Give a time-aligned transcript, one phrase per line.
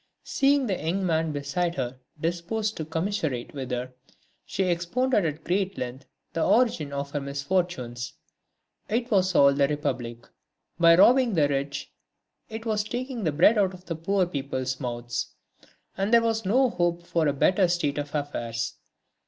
[0.23, 3.93] Seeing the young man beside her disposed to commiserate with her,
[4.43, 8.13] she expounded at great length the origin of her misfortunes.
[8.89, 10.25] It was all the Republic;
[10.79, 11.93] by robbing the rich,
[12.49, 15.35] it was taking the bread out of poor people's mouths.
[15.95, 18.73] And there was no hoping for a better state of affairs.